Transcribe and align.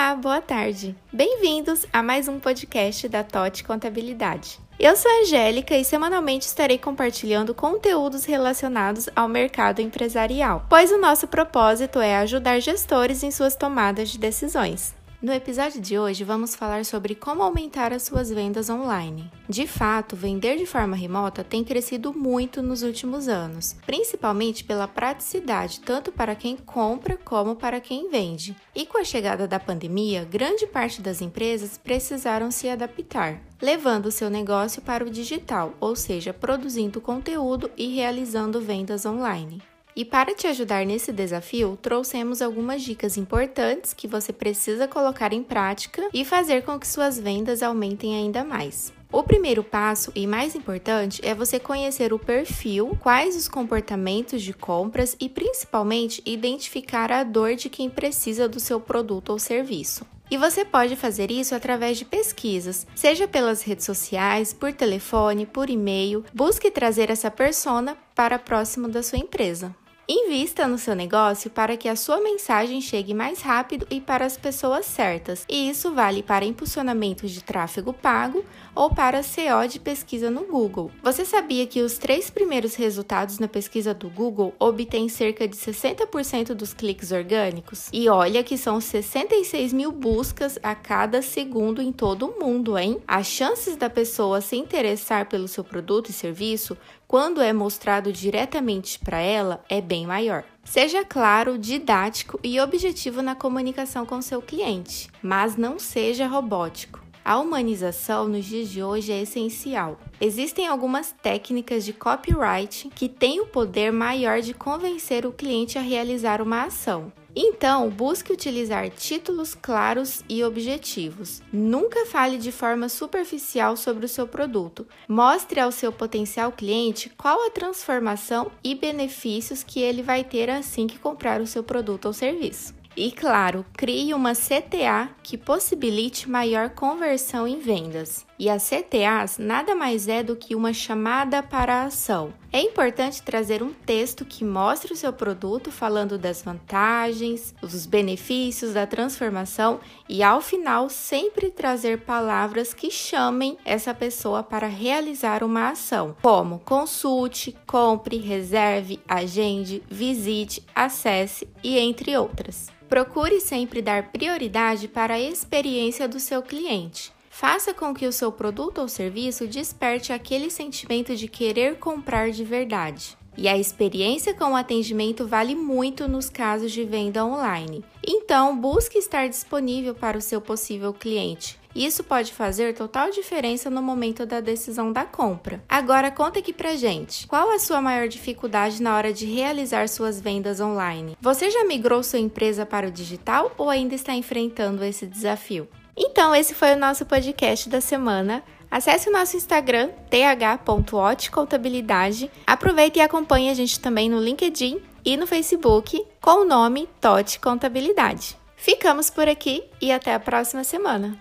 Olá, 0.00 0.14
boa 0.14 0.40
tarde. 0.40 0.96
Bem-vindos 1.12 1.84
a 1.92 2.02
mais 2.02 2.26
um 2.26 2.40
podcast 2.40 3.06
da 3.06 3.22
TOT 3.22 3.62
Contabilidade. 3.62 4.58
Eu 4.78 4.96
sou 4.96 5.10
a 5.10 5.20
Angélica 5.20 5.76
e 5.76 5.84
semanalmente 5.84 6.46
estarei 6.46 6.78
compartilhando 6.78 7.54
conteúdos 7.54 8.24
relacionados 8.24 9.10
ao 9.14 9.28
mercado 9.28 9.82
empresarial, 9.82 10.64
pois 10.70 10.90
o 10.90 10.96
nosso 10.96 11.28
propósito 11.28 12.00
é 12.00 12.16
ajudar 12.16 12.60
gestores 12.60 13.22
em 13.22 13.30
suas 13.30 13.54
tomadas 13.54 14.08
de 14.08 14.18
decisões. 14.18 14.94
No 15.22 15.34
episódio 15.34 15.82
de 15.82 15.98
hoje, 15.98 16.24
vamos 16.24 16.54
falar 16.54 16.82
sobre 16.86 17.14
como 17.14 17.42
aumentar 17.42 17.92
as 17.92 18.04
suas 18.04 18.30
vendas 18.30 18.70
online. 18.70 19.30
De 19.46 19.66
fato, 19.66 20.16
vender 20.16 20.56
de 20.56 20.64
forma 20.64 20.96
remota 20.96 21.44
tem 21.44 21.62
crescido 21.62 22.14
muito 22.14 22.62
nos 22.62 22.82
últimos 22.82 23.28
anos, 23.28 23.76
principalmente 23.84 24.64
pela 24.64 24.88
praticidade 24.88 25.80
tanto 25.80 26.10
para 26.10 26.34
quem 26.34 26.56
compra 26.56 27.18
como 27.18 27.54
para 27.54 27.82
quem 27.82 28.08
vende. 28.08 28.56
E 28.74 28.86
com 28.86 28.96
a 28.96 29.04
chegada 29.04 29.46
da 29.46 29.60
pandemia, 29.60 30.24
grande 30.24 30.66
parte 30.66 31.02
das 31.02 31.20
empresas 31.20 31.76
precisaram 31.76 32.50
se 32.50 32.70
adaptar, 32.70 33.42
levando 33.60 34.10
seu 34.10 34.30
negócio 34.30 34.80
para 34.80 35.04
o 35.04 35.10
digital, 35.10 35.74
ou 35.78 35.94
seja, 35.94 36.32
produzindo 36.32 36.98
conteúdo 36.98 37.70
e 37.76 37.94
realizando 37.94 38.58
vendas 38.58 39.04
online. 39.04 39.60
E 39.94 40.04
para 40.04 40.34
te 40.34 40.46
ajudar 40.46 40.86
nesse 40.86 41.12
desafio, 41.12 41.78
trouxemos 41.80 42.40
algumas 42.40 42.82
dicas 42.82 43.16
importantes 43.16 43.92
que 43.92 44.06
você 44.06 44.32
precisa 44.32 44.86
colocar 44.86 45.32
em 45.32 45.42
prática 45.42 46.08
e 46.12 46.24
fazer 46.24 46.62
com 46.62 46.78
que 46.78 46.86
suas 46.86 47.18
vendas 47.18 47.62
aumentem 47.62 48.14
ainda 48.14 48.44
mais. 48.44 48.92
O 49.12 49.24
primeiro 49.24 49.64
passo 49.64 50.12
e 50.14 50.24
mais 50.24 50.54
importante 50.54 51.20
é 51.24 51.34
você 51.34 51.58
conhecer 51.58 52.12
o 52.12 52.18
perfil, 52.18 52.96
quais 53.00 53.34
os 53.34 53.48
comportamentos 53.48 54.40
de 54.40 54.52
compras 54.52 55.16
e 55.18 55.28
principalmente 55.28 56.22
identificar 56.24 57.10
a 57.10 57.24
dor 57.24 57.56
de 57.56 57.68
quem 57.68 57.90
precisa 57.90 58.48
do 58.48 58.60
seu 58.60 58.80
produto 58.80 59.30
ou 59.30 59.38
serviço. 59.38 60.06
E 60.30 60.36
você 60.36 60.64
pode 60.64 60.94
fazer 60.94 61.28
isso 61.28 61.56
através 61.56 61.98
de 61.98 62.04
pesquisas, 62.04 62.86
seja 62.94 63.26
pelas 63.26 63.62
redes 63.62 63.84
sociais, 63.84 64.52
por 64.52 64.72
telefone, 64.72 65.44
por 65.44 65.68
e-mail. 65.68 66.24
Busque 66.32 66.70
trazer 66.70 67.10
essa 67.10 67.32
persona 67.32 67.98
para 68.14 68.38
próximo 68.38 68.86
da 68.86 69.02
sua 69.02 69.18
empresa. 69.18 69.74
Invista 70.12 70.66
no 70.66 70.76
seu 70.76 70.96
negócio 70.96 71.48
para 71.48 71.76
que 71.76 71.88
a 71.88 71.94
sua 71.94 72.20
mensagem 72.20 72.80
chegue 72.80 73.14
mais 73.14 73.42
rápido 73.42 73.86
e 73.88 74.00
para 74.00 74.26
as 74.26 74.36
pessoas 74.36 74.84
certas, 74.84 75.44
e 75.48 75.70
isso 75.70 75.94
vale 75.94 76.20
para 76.20 76.44
impulsionamentos 76.44 77.30
de 77.30 77.44
tráfego 77.44 77.92
pago 77.92 78.44
ou 78.74 78.92
para 78.92 79.22
CO 79.22 79.68
de 79.68 79.78
pesquisa 79.78 80.28
no 80.28 80.42
Google. 80.42 80.90
Você 81.00 81.24
sabia 81.24 81.64
que 81.64 81.80
os 81.80 81.96
três 81.96 82.28
primeiros 82.28 82.74
resultados 82.74 83.38
na 83.38 83.46
pesquisa 83.46 83.94
do 83.94 84.10
Google 84.10 84.52
obtêm 84.58 85.08
cerca 85.08 85.46
de 85.46 85.56
60% 85.56 86.54
dos 86.54 86.74
cliques 86.74 87.12
orgânicos? 87.12 87.88
E 87.92 88.08
olha 88.08 88.42
que 88.42 88.58
são 88.58 88.80
66 88.80 89.72
mil 89.72 89.92
buscas 89.92 90.58
a 90.60 90.74
cada 90.74 91.22
segundo 91.22 91.80
em 91.80 91.92
todo 91.92 92.26
o 92.26 92.40
mundo, 92.44 92.76
hein? 92.76 93.00
As 93.06 93.28
chances 93.28 93.76
da 93.76 93.88
pessoa 93.88 94.40
se 94.40 94.56
interessar 94.56 95.28
pelo 95.28 95.46
seu 95.46 95.62
produto 95.62 96.08
e 96.08 96.12
serviço 96.12 96.76
quando 97.10 97.40
é 97.42 97.52
mostrado 97.52 98.12
diretamente 98.12 98.96
para 98.96 99.18
ela, 99.18 99.64
é 99.68 99.80
bem 99.80 100.06
maior. 100.06 100.44
Seja 100.62 101.04
claro, 101.04 101.58
didático 101.58 102.38
e 102.40 102.60
objetivo 102.60 103.20
na 103.20 103.34
comunicação 103.34 104.06
com 104.06 104.22
seu 104.22 104.40
cliente, 104.40 105.10
mas 105.20 105.56
não 105.56 105.76
seja 105.76 106.28
robótico. 106.28 107.04
A 107.24 107.36
humanização 107.40 108.28
nos 108.28 108.44
dias 108.44 108.68
de 108.68 108.80
hoje 108.80 109.10
é 109.10 109.22
essencial. 109.22 109.98
Existem 110.20 110.68
algumas 110.68 111.10
técnicas 111.10 111.84
de 111.84 111.92
copyright 111.92 112.88
que 112.94 113.08
têm 113.08 113.40
o 113.40 113.46
poder 113.46 113.90
maior 113.90 114.40
de 114.40 114.54
convencer 114.54 115.26
o 115.26 115.32
cliente 115.32 115.76
a 115.78 115.82
realizar 115.82 116.40
uma 116.40 116.62
ação. 116.62 117.12
Então, 117.34 117.88
busque 117.88 118.32
utilizar 118.32 118.90
títulos 118.90 119.54
claros 119.54 120.24
e 120.28 120.42
objetivos. 120.42 121.42
Nunca 121.52 122.06
fale 122.06 122.38
de 122.38 122.50
forma 122.50 122.88
superficial 122.88 123.76
sobre 123.76 124.06
o 124.06 124.08
seu 124.08 124.26
produto. 124.26 124.86
Mostre 125.08 125.60
ao 125.60 125.70
seu 125.70 125.92
potencial 125.92 126.52
cliente 126.52 127.10
qual 127.16 127.46
a 127.46 127.50
transformação 127.50 128.50
e 128.64 128.74
benefícios 128.74 129.62
que 129.62 129.80
ele 129.80 130.02
vai 130.02 130.24
ter 130.24 130.50
assim 130.50 130.86
que 130.86 130.98
comprar 130.98 131.40
o 131.40 131.46
seu 131.46 131.62
produto 131.62 132.06
ou 132.06 132.12
serviço. 132.12 132.74
E 132.96 133.12
claro, 133.12 133.64
crie 133.76 134.12
uma 134.12 134.34
CTA 134.34 135.08
que 135.22 135.38
possibilite 135.38 136.28
maior 136.28 136.70
conversão 136.70 137.46
em 137.46 137.60
vendas. 137.60 138.26
E 138.40 138.48
as 138.48 138.70
CTAs 138.70 139.36
nada 139.36 139.74
mais 139.74 140.08
é 140.08 140.22
do 140.22 140.34
que 140.34 140.54
uma 140.54 140.72
chamada 140.72 141.42
para 141.42 141.74
a 141.74 141.84
ação. 141.84 142.32
É 142.50 142.62
importante 142.62 143.20
trazer 143.20 143.62
um 143.62 143.70
texto 143.70 144.24
que 144.24 144.46
mostre 144.46 144.94
o 144.94 144.96
seu 144.96 145.12
produto 145.12 145.70
falando 145.70 146.16
das 146.16 146.40
vantagens, 146.40 147.54
dos 147.60 147.84
benefícios 147.84 148.72
da 148.72 148.86
transformação 148.86 149.78
e 150.08 150.22
ao 150.22 150.40
final 150.40 150.88
sempre 150.88 151.50
trazer 151.50 152.00
palavras 152.00 152.72
que 152.72 152.90
chamem 152.90 153.58
essa 153.62 153.92
pessoa 153.92 154.42
para 154.42 154.66
realizar 154.66 155.44
uma 155.44 155.68
ação, 155.68 156.16
como 156.22 156.60
consulte, 156.60 157.54
compre, 157.66 158.16
reserve, 158.16 159.00
agende, 159.06 159.82
visite, 159.86 160.64
acesse 160.74 161.46
e 161.62 161.78
entre 161.78 162.16
outras. 162.16 162.70
Procure 162.88 163.38
sempre 163.38 163.82
dar 163.82 164.04
prioridade 164.10 164.88
para 164.88 165.14
a 165.14 165.20
experiência 165.20 166.08
do 166.08 166.18
seu 166.18 166.40
cliente. 166.40 167.12
Faça 167.40 167.72
com 167.72 167.94
que 167.94 168.06
o 168.06 168.12
seu 168.12 168.30
produto 168.30 168.82
ou 168.82 168.86
serviço 168.86 169.46
desperte 169.46 170.12
aquele 170.12 170.50
sentimento 170.50 171.16
de 171.16 171.26
querer 171.26 171.78
comprar 171.78 172.30
de 172.30 172.44
verdade. 172.44 173.16
E 173.34 173.48
a 173.48 173.56
experiência 173.56 174.34
com 174.34 174.52
o 174.52 174.56
atendimento 174.56 175.26
vale 175.26 175.54
muito 175.54 176.06
nos 176.06 176.28
casos 176.28 176.70
de 176.70 176.84
venda 176.84 177.24
online. 177.24 177.82
Então, 178.06 178.54
busque 178.54 178.98
estar 178.98 179.26
disponível 179.26 179.94
para 179.94 180.18
o 180.18 180.20
seu 180.20 180.38
possível 180.38 180.92
cliente. 180.92 181.58
Isso 181.74 182.04
pode 182.04 182.30
fazer 182.30 182.74
total 182.74 183.10
diferença 183.10 183.70
no 183.70 183.80
momento 183.80 184.26
da 184.26 184.40
decisão 184.40 184.92
da 184.92 185.06
compra. 185.06 185.64
Agora 185.66 186.10
conta 186.10 186.40
aqui 186.40 186.52
pra 186.52 186.76
gente, 186.76 187.26
qual 187.26 187.50
a 187.50 187.58
sua 187.58 187.80
maior 187.80 188.06
dificuldade 188.06 188.82
na 188.82 188.94
hora 188.94 189.14
de 189.14 189.24
realizar 189.24 189.88
suas 189.88 190.20
vendas 190.20 190.60
online? 190.60 191.16
Você 191.18 191.48
já 191.48 191.64
migrou 191.64 192.02
sua 192.02 192.18
empresa 192.18 192.66
para 192.66 192.88
o 192.88 192.92
digital 192.92 193.50
ou 193.56 193.70
ainda 193.70 193.94
está 193.94 194.12
enfrentando 194.12 194.84
esse 194.84 195.06
desafio? 195.06 195.66
Então, 195.96 196.34
esse 196.34 196.52
foi 196.54 196.74
o 196.74 196.78
nosso 196.78 197.06
podcast 197.06 197.68
da 197.68 197.80
semana. 197.80 198.42
Acesse 198.70 199.08
o 199.08 199.12
nosso 199.12 199.36
Instagram, 199.36 199.90
th.otcontabilidade. 200.08 202.30
Aproveite 202.46 202.98
e 202.98 203.02
acompanhe 203.02 203.50
a 203.50 203.54
gente 203.54 203.80
também 203.80 204.08
no 204.08 204.20
LinkedIn 204.20 204.80
e 205.04 205.16
no 205.16 205.26
Facebook 205.26 206.06
com 206.20 206.42
o 206.42 206.44
nome 206.44 206.88
TOT 207.00 207.40
Contabilidade. 207.40 208.38
Ficamos 208.56 209.10
por 209.10 209.26
aqui 209.26 209.64
e 209.80 209.90
até 209.90 210.14
a 210.14 210.20
próxima 210.20 210.62
semana. 210.62 211.18